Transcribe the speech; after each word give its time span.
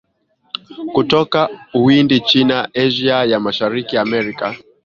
kutoka 0.93 1.39
Uhindi 1.73 2.19
China 2.21 2.57
Asia 2.83 3.17
ya 3.31 3.39
Mashariki 3.39 3.97
Amerika 3.97 4.55